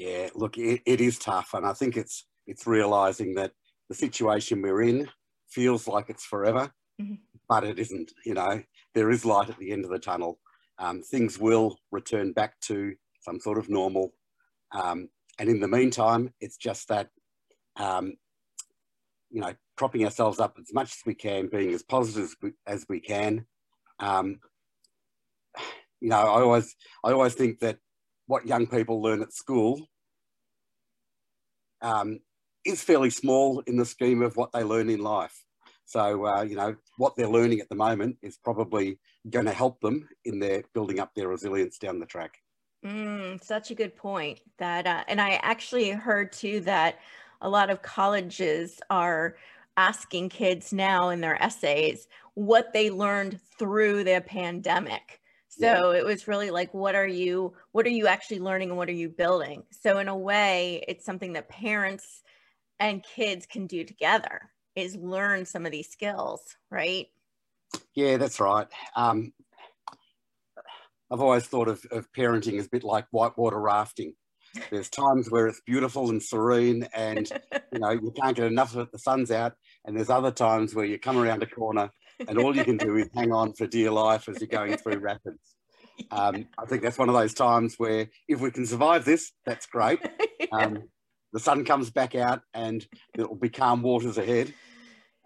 Yeah, 0.00 0.30
look, 0.34 0.56
it, 0.56 0.80
it 0.86 1.02
is 1.02 1.18
tough. 1.18 1.50
And 1.52 1.66
I 1.66 1.74
think 1.74 1.98
it's, 1.98 2.26
it's 2.46 2.66
realizing 2.66 3.34
that 3.34 3.52
the 3.90 3.94
situation 3.94 4.62
we're 4.62 4.80
in 4.80 5.06
feels 5.50 5.86
like 5.86 6.08
it's 6.08 6.24
forever, 6.24 6.72
mm-hmm. 6.98 7.16
but 7.46 7.64
it 7.64 7.78
isn't. 7.78 8.10
You 8.24 8.32
know, 8.32 8.62
there 8.94 9.10
is 9.10 9.26
light 9.26 9.50
at 9.50 9.58
the 9.58 9.72
end 9.72 9.84
of 9.84 9.90
the 9.90 9.98
tunnel. 9.98 10.38
Um, 10.78 11.02
things 11.02 11.38
will 11.38 11.76
return 11.92 12.32
back 12.32 12.58
to 12.62 12.94
some 13.20 13.38
sort 13.40 13.58
of 13.58 13.68
normal. 13.68 14.14
Um, 14.72 15.10
and 15.38 15.50
in 15.50 15.60
the 15.60 15.68
meantime, 15.68 16.32
it's 16.40 16.56
just 16.56 16.88
that, 16.88 17.08
um, 17.76 18.14
you 19.28 19.42
know, 19.42 19.52
propping 19.76 20.06
ourselves 20.06 20.40
up 20.40 20.56
as 20.58 20.72
much 20.72 20.92
as 20.92 21.02
we 21.04 21.14
can, 21.14 21.48
being 21.48 21.74
as 21.74 21.82
positive 21.82 22.24
as 22.24 22.36
we, 22.40 22.52
as 22.66 22.86
we 22.88 23.00
can. 23.00 23.44
Um, 23.98 24.38
you 26.00 26.08
know, 26.08 26.20
I 26.20 26.40
always, 26.40 26.74
I 27.04 27.12
always 27.12 27.34
think 27.34 27.58
that 27.60 27.76
what 28.28 28.46
young 28.46 28.66
people 28.66 29.02
learn 29.02 29.20
at 29.20 29.34
school 29.34 29.89
um, 31.82 32.20
is 32.64 32.82
fairly 32.82 33.10
small 33.10 33.60
in 33.66 33.76
the 33.76 33.84
scheme 33.84 34.22
of 34.22 34.36
what 34.36 34.52
they 34.52 34.62
learn 34.62 34.90
in 34.90 35.00
life. 35.00 35.44
So, 35.86 36.24
uh, 36.24 36.42
you 36.42 36.56
know, 36.56 36.76
what 36.98 37.16
they're 37.16 37.28
learning 37.28 37.60
at 37.60 37.68
the 37.68 37.74
moment 37.74 38.16
is 38.22 38.38
probably 38.38 39.00
going 39.28 39.46
to 39.46 39.52
help 39.52 39.80
them 39.80 40.08
in 40.24 40.38
their 40.38 40.62
building 40.72 41.00
up 41.00 41.10
their 41.14 41.28
resilience 41.28 41.78
down 41.78 41.98
the 41.98 42.06
track. 42.06 42.38
Mm, 42.84 43.42
such 43.42 43.70
a 43.70 43.74
good 43.74 43.96
point. 43.96 44.40
That, 44.58 44.86
uh, 44.86 45.04
and 45.08 45.20
I 45.20 45.40
actually 45.42 45.90
heard 45.90 46.32
too 46.32 46.60
that 46.60 47.00
a 47.40 47.48
lot 47.48 47.70
of 47.70 47.82
colleges 47.82 48.80
are 48.88 49.36
asking 49.76 50.28
kids 50.28 50.72
now 50.72 51.08
in 51.08 51.20
their 51.20 51.42
essays 51.42 52.06
what 52.34 52.72
they 52.72 52.90
learned 52.90 53.40
through 53.58 54.04
the 54.04 54.22
pandemic. 54.26 55.20
So 55.50 55.90
yeah. 55.90 55.98
it 55.98 56.04
was 56.04 56.28
really 56.28 56.50
like, 56.50 56.72
what 56.72 56.94
are 56.94 57.06
you, 57.06 57.54
what 57.72 57.84
are 57.84 57.90
you 57.90 58.06
actually 58.06 58.38
learning 58.38 58.70
and 58.70 58.78
what 58.78 58.88
are 58.88 58.92
you 58.92 59.08
building? 59.08 59.64
So 59.72 59.98
in 59.98 60.06
a 60.06 60.16
way, 60.16 60.84
it's 60.86 61.04
something 61.04 61.32
that 61.32 61.48
parents 61.48 62.22
and 62.78 63.02
kids 63.02 63.46
can 63.46 63.66
do 63.66 63.84
together 63.84 64.50
is 64.76 64.94
learn 64.94 65.44
some 65.44 65.66
of 65.66 65.72
these 65.72 65.90
skills, 65.90 66.56
right? 66.70 67.08
Yeah, 67.94 68.16
that's 68.16 68.38
right. 68.38 68.68
Um, 68.94 69.32
I've 71.10 71.20
always 71.20 71.46
thought 71.46 71.68
of, 71.68 71.84
of 71.90 72.10
parenting 72.12 72.58
as 72.58 72.66
a 72.66 72.70
bit 72.70 72.84
like 72.84 73.06
whitewater 73.10 73.60
rafting. 73.60 74.14
There's 74.70 74.88
times 74.88 75.30
where 75.30 75.46
it's 75.46 75.60
beautiful 75.66 76.10
and 76.10 76.22
serene 76.22 76.88
and 76.94 77.30
you 77.72 77.78
know 77.78 77.90
you 77.90 78.12
can't 78.20 78.36
get 78.36 78.46
enough 78.46 78.74
of 78.74 78.80
it, 78.80 78.92
the 78.92 78.98
sun's 78.98 79.30
out, 79.30 79.54
and 79.84 79.96
there's 79.96 80.10
other 80.10 80.30
times 80.30 80.74
where 80.74 80.84
you 80.84 80.98
come 80.98 81.18
around 81.18 81.42
a 81.42 81.46
corner 81.46 81.90
and 82.28 82.38
all 82.38 82.56
you 82.56 82.64
can 82.64 82.76
do 82.76 82.96
is 82.96 83.08
hang 83.14 83.32
on 83.32 83.52
for 83.54 83.66
dear 83.66 83.90
life 83.90 84.28
as 84.28 84.40
you're 84.40 84.48
going 84.48 84.76
through 84.76 84.98
rapids. 84.98 85.38
Um, 86.10 86.46
I 86.58 86.64
think 86.64 86.80
that's 86.80 86.96
one 86.96 87.10
of 87.10 87.14
those 87.14 87.34
times 87.34 87.74
where 87.76 88.08
if 88.26 88.40
we 88.40 88.50
can 88.50 88.64
survive 88.64 89.04
this, 89.04 89.32
that's 89.44 89.66
great. 89.66 90.00
Um, 90.50 90.84
the 91.32 91.38
sun 91.38 91.64
comes 91.64 91.90
back 91.90 92.14
out 92.14 92.40
and 92.54 92.84
it 93.16 93.28
will 93.28 93.36
be 93.36 93.50
calm 93.50 93.82
waters 93.82 94.18
ahead. 94.18 94.52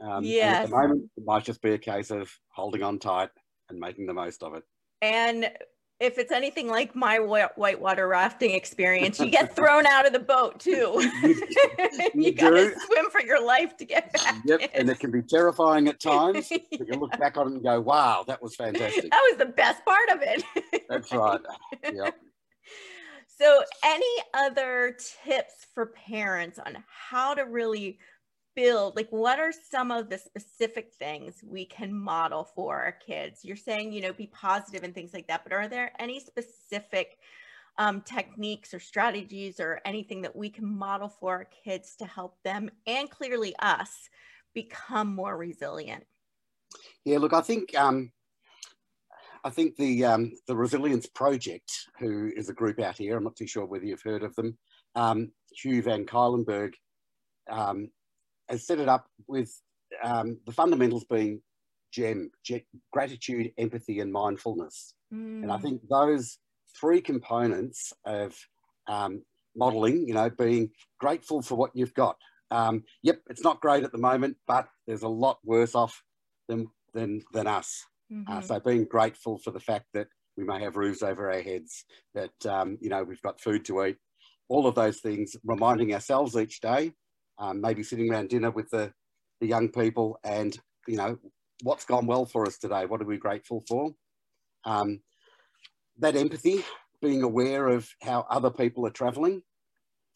Um, 0.00 0.24
yeah. 0.24 0.62
At 0.62 0.68
the 0.68 0.76
moment, 0.76 1.10
it 1.16 1.24
might 1.24 1.44
just 1.44 1.62
be 1.62 1.70
a 1.70 1.78
case 1.78 2.10
of 2.10 2.28
holding 2.48 2.82
on 2.82 2.98
tight 2.98 3.30
and 3.70 3.78
making 3.78 4.06
the 4.06 4.12
most 4.12 4.42
of 4.42 4.54
it. 4.54 4.64
And 5.00 5.48
if 6.00 6.18
it's 6.18 6.32
anything 6.32 6.68
like 6.68 6.94
my 6.96 7.18
whitewater 7.18 8.08
rafting 8.08 8.52
experience, 8.52 9.20
you 9.20 9.30
get 9.30 9.54
thrown 9.56 9.86
out 9.86 10.06
of 10.06 10.12
the 10.12 10.18
boat 10.18 10.58
too. 10.58 11.10
you, 11.22 11.42
you 12.14 12.32
gotta 12.32 12.74
swim 12.86 13.10
for 13.10 13.20
your 13.20 13.44
life 13.44 13.76
to 13.76 13.84
get 13.84 14.12
back. 14.12 14.36
Yep, 14.44 14.60
in. 14.60 14.68
and 14.74 14.90
it 14.90 14.98
can 14.98 15.10
be 15.10 15.22
terrifying 15.22 15.88
at 15.88 16.00
times. 16.00 16.48
But 16.50 16.88
you 16.88 16.98
look 16.98 17.12
back 17.18 17.36
on 17.36 17.48
it 17.48 17.52
and 17.54 17.62
go, 17.62 17.80
"Wow, 17.80 18.24
that 18.26 18.42
was 18.42 18.56
fantastic." 18.56 19.10
That 19.10 19.22
was 19.30 19.38
the 19.38 19.52
best 19.52 19.84
part 19.84 20.08
of 20.10 20.18
it. 20.22 20.44
That's 20.88 21.12
right. 21.12 21.40
Yep. 21.84 22.16
So, 23.36 23.62
any 23.84 24.14
other 24.32 24.96
tips 25.24 25.66
for 25.74 25.86
parents 25.86 26.58
on 26.58 26.76
how 26.86 27.34
to 27.34 27.42
really 27.42 27.98
build 28.54 28.96
like 28.96 29.08
what 29.10 29.38
are 29.38 29.52
some 29.70 29.90
of 29.90 30.08
the 30.08 30.18
specific 30.18 30.92
things 30.94 31.42
we 31.44 31.64
can 31.64 31.92
model 31.92 32.44
for 32.44 32.82
our 32.82 32.92
kids? 32.92 33.44
You're 33.44 33.56
saying 33.56 33.92
you 33.92 34.00
know 34.02 34.12
be 34.12 34.26
positive 34.26 34.84
and 34.84 34.94
things 34.94 35.14
like 35.14 35.28
that 35.28 35.44
but 35.44 35.52
are 35.52 35.68
there 35.68 35.92
any 35.98 36.20
specific 36.20 37.18
um, 37.78 38.02
techniques 38.02 38.72
or 38.72 38.80
strategies 38.80 39.58
or 39.58 39.80
anything 39.84 40.22
that 40.22 40.36
we 40.36 40.48
can 40.48 40.66
model 40.66 41.08
for 41.08 41.32
our 41.32 41.48
kids 41.64 41.96
to 41.96 42.04
help 42.04 42.36
them 42.44 42.70
and 42.86 43.10
clearly 43.10 43.54
us 43.58 44.08
become 44.54 45.14
more 45.14 45.36
resilient? 45.36 46.04
Yeah 47.04 47.18
look 47.18 47.32
i 47.32 47.40
think 47.40 47.76
um, 47.76 48.10
i 49.44 49.50
think 49.50 49.76
the 49.76 50.04
um, 50.04 50.32
the 50.48 50.56
resilience 50.56 51.06
project 51.06 51.70
who 51.98 52.32
is 52.34 52.48
a 52.48 52.54
group 52.54 52.80
out 52.80 52.96
here 52.96 53.16
i'm 53.16 53.24
not 53.24 53.36
too 53.36 53.46
sure 53.46 53.66
whether 53.66 53.84
you've 53.84 54.02
heard 54.02 54.22
of 54.22 54.34
them 54.34 54.56
um, 54.94 55.30
hugh 55.52 55.82
van 55.82 56.04
Cuylenburg 56.04 56.74
um, 57.50 57.90
has 58.54 58.66
set 58.66 58.78
it 58.78 58.88
up 58.88 59.06
with 59.26 59.52
um, 60.02 60.38
the 60.46 60.52
fundamentals 60.52 61.04
being 61.04 61.42
GEM, 61.92 62.30
gratitude, 62.92 63.52
empathy, 63.58 64.00
and 64.00 64.12
mindfulness. 64.12 64.94
Mm. 65.12 65.42
And 65.42 65.52
I 65.52 65.58
mm. 65.58 65.62
think 65.62 65.82
those 65.88 66.38
three 66.78 67.00
components 67.00 67.92
of 68.04 68.36
um, 68.88 69.22
modeling, 69.56 70.06
you 70.06 70.14
know, 70.14 70.30
being 70.30 70.70
grateful 70.98 71.42
for 71.42 71.56
what 71.56 71.70
you've 71.74 71.94
got. 71.94 72.16
Um, 72.50 72.84
yep, 73.02 73.20
it's 73.28 73.42
not 73.42 73.60
great 73.60 73.84
at 73.84 73.92
the 73.92 73.98
moment, 73.98 74.36
but 74.46 74.68
there's 74.86 75.02
a 75.02 75.08
lot 75.08 75.38
worse 75.44 75.74
off 75.74 76.02
than 76.48 76.68
than 76.92 77.22
than 77.32 77.46
us. 77.46 77.84
Mm-hmm. 78.12 78.30
Uh, 78.30 78.40
so 78.40 78.60
being 78.60 78.84
grateful 78.84 79.38
for 79.38 79.50
the 79.50 79.60
fact 79.60 79.86
that 79.94 80.08
we 80.36 80.44
may 80.44 80.60
have 80.60 80.76
roofs 80.76 81.02
over 81.02 81.32
our 81.32 81.40
heads, 81.40 81.84
that 82.14 82.46
um, 82.46 82.78
you 82.80 82.90
know 82.90 83.02
we've 83.02 83.22
got 83.22 83.40
food 83.40 83.64
to 83.66 83.84
eat, 83.84 83.96
all 84.48 84.66
of 84.66 84.74
those 84.74 85.00
things, 85.00 85.36
reminding 85.44 85.94
ourselves 85.94 86.36
each 86.36 86.60
day 86.60 86.92
um, 87.38 87.60
maybe 87.60 87.82
sitting 87.82 88.10
around 88.10 88.28
dinner 88.28 88.50
with 88.50 88.70
the, 88.70 88.92
the 89.40 89.46
young 89.46 89.68
people 89.68 90.18
and, 90.24 90.58
you 90.86 90.96
know, 90.96 91.18
what's 91.62 91.84
gone 91.84 92.06
well 92.06 92.26
for 92.26 92.46
us 92.46 92.58
today? 92.58 92.86
What 92.86 93.00
are 93.00 93.06
we 93.06 93.16
grateful 93.16 93.62
for? 93.68 93.90
Um, 94.64 95.00
that 95.98 96.16
empathy, 96.16 96.64
being 97.02 97.22
aware 97.22 97.68
of 97.68 97.88
how 98.02 98.26
other 98.30 98.50
people 98.50 98.86
are 98.86 98.90
traveling 98.90 99.42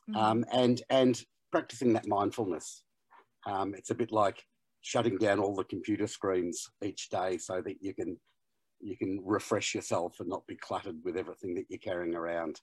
mm-hmm. 0.08 0.16
um, 0.16 0.44
and, 0.52 0.82
and 0.90 1.22
practicing 1.52 1.92
that 1.92 2.06
mindfulness. 2.06 2.82
Um, 3.46 3.74
it's 3.74 3.90
a 3.90 3.94
bit 3.94 4.12
like 4.12 4.42
shutting 4.80 5.18
down 5.18 5.38
all 5.38 5.54
the 5.54 5.64
computer 5.64 6.06
screens 6.06 6.70
each 6.84 7.08
day 7.10 7.38
so 7.38 7.60
that 7.60 7.76
you 7.80 7.94
can 7.94 8.18
you 8.80 8.96
can 8.96 9.20
refresh 9.24 9.74
yourself 9.74 10.16
and 10.20 10.28
not 10.28 10.46
be 10.46 10.56
cluttered 10.56 10.96
with 11.04 11.16
everything 11.16 11.54
that 11.54 11.64
you're 11.68 11.80
carrying 11.80 12.14
around. 12.14 12.60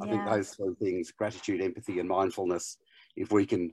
I 0.00 0.06
think 0.06 0.24
those 0.24 0.50
three 0.50 0.74
things, 0.78 1.10
gratitude, 1.10 1.62
empathy, 1.62 1.98
and 1.98 2.08
mindfulness, 2.08 2.76
if 3.16 3.32
we 3.32 3.46
can 3.46 3.72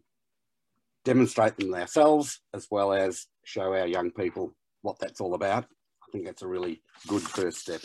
demonstrate 1.03 1.57
them 1.57 1.73
ourselves 1.73 2.39
as 2.53 2.67
well 2.71 2.93
as 2.93 3.27
show 3.43 3.73
our 3.73 3.87
young 3.87 4.11
people 4.11 4.53
what 4.81 4.99
that's 4.99 5.21
all 5.21 5.33
about. 5.33 5.65
I 5.65 6.11
think 6.11 6.25
that's 6.25 6.41
a 6.41 6.47
really 6.47 6.81
good 7.07 7.21
first 7.21 7.59
step. 7.59 7.81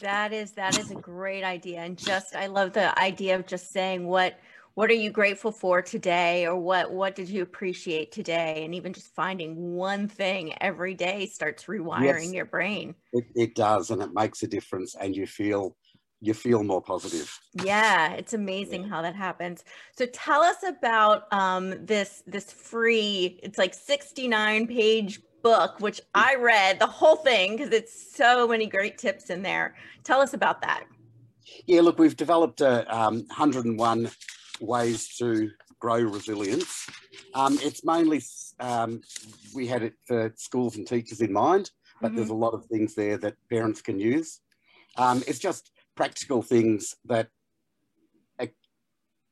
That 0.00 0.32
is 0.32 0.52
that 0.52 0.78
is 0.78 0.90
a 0.90 0.96
great 0.96 1.44
idea. 1.44 1.80
And 1.80 1.96
just 1.96 2.34
I 2.34 2.46
love 2.46 2.72
the 2.72 2.98
idea 2.98 3.36
of 3.36 3.46
just 3.46 3.70
saying 3.72 4.06
what 4.06 4.38
what 4.78 4.90
are 4.90 4.94
you 4.94 5.10
grateful 5.10 5.50
for 5.50 5.82
today 5.82 6.46
or 6.46 6.54
what 6.54 6.92
what 6.92 7.16
did 7.16 7.28
you 7.28 7.42
appreciate 7.42 8.12
today 8.12 8.62
and 8.64 8.76
even 8.76 8.92
just 8.92 9.12
finding 9.12 9.74
one 9.74 10.06
thing 10.06 10.54
every 10.60 10.94
day 10.94 11.26
starts 11.26 11.64
rewiring 11.64 12.26
yes, 12.26 12.32
your 12.32 12.44
brain 12.44 12.94
it, 13.12 13.24
it 13.34 13.54
does 13.56 13.90
and 13.90 14.00
it 14.00 14.14
makes 14.14 14.44
a 14.44 14.46
difference 14.46 14.94
and 14.94 15.16
you 15.16 15.26
feel 15.26 15.76
you 16.20 16.34
feel 16.34 16.64
more 16.64 16.82
positive. 16.82 17.38
Yeah, 17.64 18.12
it's 18.14 18.34
amazing 18.34 18.82
yeah. 18.82 18.88
how 18.88 19.02
that 19.02 19.14
happens. 19.14 19.64
So 19.96 20.06
tell 20.06 20.42
us 20.42 20.62
about 20.66 21.32
um, 21.32 21.86
this 21.86 22.22
this 22.26 22.52
free. 22.52 23.38
It's 23.42 23.58
like 23.58 23.74
sixty 23.74 24.28
nine 24.28 24.66
page 24.66 25.20
book, 25.42 25.80
which 25.80 26.00
I 26.14 26.34
read 26.34 26.78
the 26.78 26.86
whole 26.86 27.16
thing 27.16 27.56
because 27.56 27.72
it's 27.72 28.16
so 28.16 28.48
many 28.48 28.66
great 28.66 28.98
tips 28.98 29.30
in 29.30 29.42
there. 29.42 29.76
Tell 30.04 30.20
us 30.20 30.34
about 30.34 30.60
that. 30.62 30.84
Yeah, 31.66 31.80
look, 31.80 31.98
we've 31.98 32.16
developed 32.16 32.60
a 32.60 32.84
um, 32.94 33.24
101 33.28 34.10
ways 34.60 35.16
to 35.16 35.50
grow 35.78 36.00
resilience. 36.00 36.86
Um, 37.34 37.58
it's 37.62 37.84
mainly 37.84 38.22
um, 38.60 39.00
we 39.54 39.66
had 39.66 39.82
it 39.82 39.94
for 40.06 40.32
schools 40.36 40.76
and 40.76 40.86
teachers 40.86 41.20
in 41.20 41.32
mind, 41.32 41.70
but 42.00 42.08
mm-hmm. 42.08 42.16
there's 42.16 42.30
a 42.30 42.34
lot 42.34 42.54
of 42.54 42.66
things 42.66 42.94
there 42.94 43.16
that 43.18 43.34
parents 43.48 43.80
can 43.80 43.98
use. 43.98 44.40
Um, 44.96 45.22
it's 45.26 45.38
just 45.38 45.70
practical 45.98 46.42
things 46.42 46.94
that 47.06 47.28
are 48.38 48.46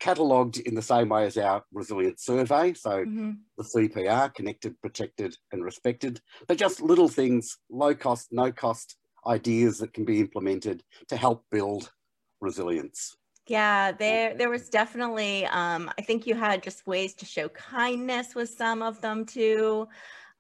catalogued 0.01 0.59
in 0.59 0.75
the 0.75 0.83
same 0.83 1.09
way 1.11 1.25
as 1.25 1.39
our 1.39 1.63
resilience 1.73 2.25
survey. 2.25 2.75
So 2.75 2.91
mm-hmm. 2.91 3.31
the 3.57 3.65
CPR, 3.65 4.35
connected, 4.35 4.75
protected, 4.83 5.37
and 5.53 5.65
respected. 5.65 6.21
They're 6.47 6.57
just 6.57 6.83
little 6.83 7.09
things, 7.09 7.57
low 7.71 7.95
cost, 7.95 8.29
no 8.33 8.51
cost 8.51 8.97
ideas 9.25 9.79
that 9.79 9.95
can 9.95 10.05
be 10.05 10.19
implemented 10.19 10.83
to 11.07 11.17
help 11.17 11.45
build 11.53 11.93
resilience. 12.41 13.17
Yeah, 13.47 13.93
there 13.93 14.37
there 14.37 14.51
was 14.51 14.69
definitely 14.69 15.47
um, 15.47 15.89
I 15.97 16.03
think 16.03 16.27
you 16.27 16.35
had 16.35 16.65
just 16.65 16.85
ways 16.85 17.15
to 17.15 17.25
show 17.25 17.49
kindness 17.49 18.35
with 18.35 18.51
some 18.51 18.83
of 18.83 19.01
them 19.01 19.25
too. 19.25 19.87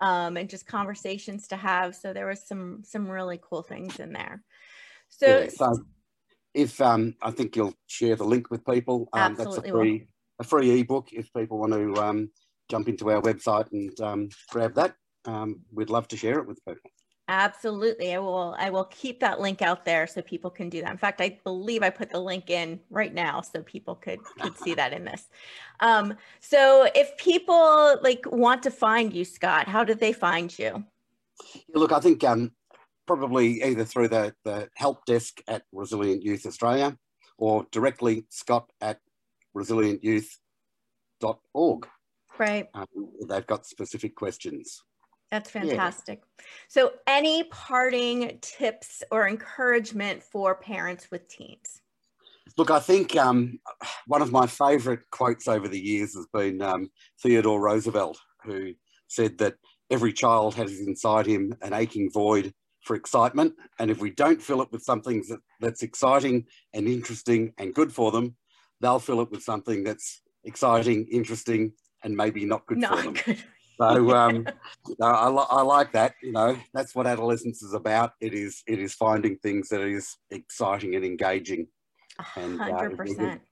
um, 0.00 0.36
and 0.36 0.50
just 0.50 0.66
conversations 0.66 1.48
to 1.48 1.56
have. 1.56 1.94
So 1.94 2.12
there 2.12 2.26
was 2.26 2.46
some 2.46 2.82
some 2.84 3.08
really 3.08 3.38
cool 3.40 3.62
things 3.62 3.98
in 4.00 4.12
there. 4.12 4.42
So, 5.08 5.26
yeah, 5.26 5.48
so 5.48 5.84
if 6.56 6.80
um, 6.80 7.14
I 7.22 7.30
think 7.30 7.54
you'll 7.54 7.74
share 7.86 8.16
the 8.16 8.24
link 8.24 8.50
with 8.50 8.64
people. 8.64 9.08
Um, 9.12 9.34
that's 9.34 9.58
a 9.58 9.62
free 9.62 9.98
will. 9.98 10.06
a 10.40 10.44
free 10.44 10.80
ebook 10.80 11.12
if 11.12 11.32
people 11.34 11.58
want 11.58 11.74
to 11.74 11.94
um, 12.02 12.30
jump 12.70 12.88
into 12.88 13.10
our 13.10 13.20
website 13.20 13.70
and 13.72 14.00
um, 14.00 14.28
grab 14.50 14.74
that. 14.74 14.94
Um, 15.26 15.60
we'd 15.72 15.90
love 15.90 16.08
to 16.08 16.16
share 16.16 16.38
it 16.38 16.46
with 16.48 16.64
people. 16.64 16.90
Absolutely. 17.28 18.14
I 18.14 18.18
will 18.18 18.54
I 18.56 18.70
will 18.70 18.84
keep 18.84 19.20
that 19.20 19.40
link 19.40 19.60
out 19.60 19.84
there 19.84 20.06
so 20.06 20.22
people 20.22 20.48
can 20.48 20.70
do 20.70 20.80
that. 20.80 20.92
In 20.92 20.96
fact, 20.96 21.20
I 21.20 21.38
believe 21.42 21.82
I 21.82 21.90
put 21.90 22.08
the 22.08 22.20
link 22.20 22.50
in 22.50 22.80
right 22.88 23.12
now 23.12 23.40
so 23.40 23.62
people 23.62 23.96
could 23.96 24.20
could 24.40 24.56
see 24.56 24.74
that 24.74 24.92
in 24.92 25.04
this. 25.04 25.28
Um, 25.80 26.14
so 26.40 26.88
if 26.94 27.16
people 27.18 27.98
like 28.00 28.24
want 28.30 28.62
to 28.62 28.70
find 28.70 29.12
you, 29.12 29.24
Scott, 29.24 29.66
how 29.68 29.82
did 29.84 29.98
they 29.98 30.12
find 30.12 30.56
you? 30.56 30.84
Look, 31.74 31.92
I 31.92 32.00
think 32.00 32.22
um, 32.24 32.52
probably 33.06 33.62
either 33.62 33.84
through 33.84 34.08
the, 34.08 34.34
the 34.44 34.68
help 34.74 35.04
desk 35.06 35.40
at 35.48 35.62
Resilient 35.72 36.22
Youth 36.22 36.46
Australia 36.46 36.96
or 37.38 37.66
directly 37.70 38.26
Scott 38.30 38.70
at 38.80 38.98
resilientyouth.org. 39.56 41.88
Right. 42.38 42.68
Um, 42.74 42.86
they've 43.28 43.46
got 43.46 43.66
specific 43.66 44.14
questions. 44.14 44.82
That's 45.30 45.50
fantastic. 45.50 46.20
Yeah. 46.22 46.44
So, 46.68 46.92
any 47.06 47.44
parting 47.44 48.38
tips 48.42 49.02
or 49.10 49.26
encouragement 49.26 50.22
for 50.22 50.54
parents 50.54 51.10
with 51.10 51.26
teens? 51.28 51.80
Look, 52.56 52.70
I 52.70 52.78
think 52.78 53.16
um, 53.16 53.58
one 54.06 54.22
of 54.22 54.30
my 54.30 54.46
favourite 54.46 55.00
quotes 55.10 55.48
over 55.48 55.66
the 55.66 55.80
years 55.80 56.14
has 56.14 56.28
been 56.32 56.62
um, 56.62 56.90
Theodore 57.20 57.60
Roosevelt, 57.60 58.18
who 58.44 58.74
said 59.08 59.38
that 59.38 59.56
every 59.90 60.12
child 60.12 60.54
has 60.54 60.78
inside 60.78 61.26
him 61.26 61.54
an 61.62 61.72
aching 61.72 62.08
void 62.12 62.54
for 62.86 62.94
excitement. 62.94 63.52
And 63.80 63.90
if 63.90 64.00
we 64.00 64.10
don't 64.10 64.40
fill 64.40 64.62
it 64.62 64.70
with 64.70 64.82
something 64.82 65.24
that, 65.28 65.40
that's 65.60 65.82
exciting 65.82 66.46
and 66.72 66.86
interesting 66.86 67.52
and 67.58 67.74
good 67.74 67.92
for 67.92 68.12
them, 68.12 68.36
they'll 68.80 69.00
fill 69.00 69.20
it 69.20 69.30
with 69.30 69.42
something 69.42 69.82
that's 69.82 70.22
exciting, 70.44 71.08
interesting, 71.10 71.72
and 72.04 72.16
maybe 72.16 72.44
not 72.44 72.64
good 72.66 72.78
not 72.78 72.96
for 72.96 73.02
them. 73.02 73.14
Good. 73.14 73.44
So 73.78 74.10
um, 74.16 74.46
I, 75.02 75.06
I, 75.06 75.62
like 75.62 75.92
that. 75.92 76.14
You 76.22 76.32
know, 76.32 76.56
that's 76.72 76.94
what 76.94 77.08
adolescence 77.08 77.60
is 77.62 77.74
about. 77.74 78.12
It 78.20 78.32
is 78.32 78.62
it 78.68 78.78
is 78.78 78.94
finding 78.94 79.36
things 79.38 79.68
that 79.70 79.80
is 79.80 80.16
exciting 80.30 80.94
and 80.94 81.04
engaging, 81.04 81.66
and 82.36 82.60
uh, 82.60 82.88
percent 82.90 83.42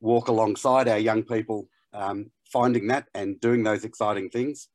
walk 0.00 0.28
alongside 0.28 0.86
our 0.88 0.98
young 0.98 1.22
people, 1.22 1.66
um, 1.94 2.30
finding 2.52 2.86
that 2.88 3.08
and 3.14 3.40
doing 3.40 3.64
those 3.64 3.84
exciting 3.84 4.28
things. 4.28 4.68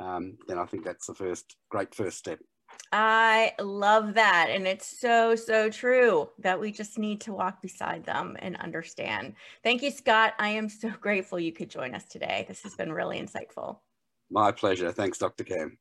Um, 0.00 0.36
then 0.48 0.58
I 0.58 0.66
think 0.66 0.84
that's 0.84 1.06
the 1.06 1.14
first 1.14 1.56
great 1.70 1.94
first 1.94 2.18
step. 2.18 2.40
I 2.92 3.52
love 3.60 4.14
that. 4.14 4.48
And 4.50 4.66
it's 4.66 5.00
so, 5.00 5.34
so 5.34 5.68
true 5.68 6.28
that 6.38 6.60
we 6.60 6.70
just 6.70 6.98
need 6.98 7.20
to 7.22 7.32
walk 7.32 7.60
beside 7.60 8.04
them 8.04 8.36
and 8.38 8.56
understand. 8.56 9.34
Thank 9.62 9.82
you, 9.82 9.90
Scott. 9.90 10.34
I 10.38 10.50
am 10.50 10.68
so 10.68 10.90
grateful 11.00 11.40
you 11.40 11.52
could 11.52 11.70
join 11.70 11.94
us 11.94 12.04
today. 12.04 12.44
This 12.46 12.62
has 12.62 12.74
been 12.74 12.92
really 12.92 13.20
insightful. 13.20 13.78
My 14.30 14.52
pleasure. 14.52 14.92
Thanks, 14.92 15.18
Dr. 15.18 15.44
Cam. 15.44 15.78